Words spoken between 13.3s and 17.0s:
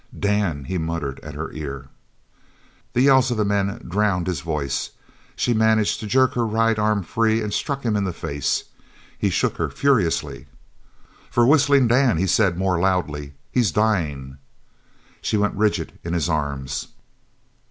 "He's dying!" She went rigid in his arms.